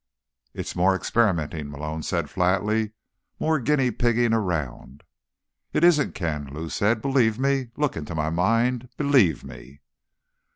"It's 0.55 0.75
more 0.75 0.95
experimenting," 0.95 1.69
Malone 1.69 2.01
said 2.01 2.27
flatly. 2.27 2.93
"More 3.39 3.59
guinea 3.59 3.91
pigging 3.91 4.33
around." 4.33 5.03
"It 5.73 5.83
isn't, 5.83 6.15
Ken," 6.15 6.47
Lou 6.51 6.69
said. 6.69 7.03
"Believe 7.03 7.37
me. 7.37 7.67
Look 7.77 7.95
into 7.95 8.15
my 8.15 8.31
mind. 8.31 8.89
Believe 8.97 9.43
me." 9.43 9.81